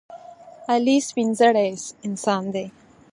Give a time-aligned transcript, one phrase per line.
[0.71, 1.69] علي سپینزړی
[2.07, 2.67] انسان دی.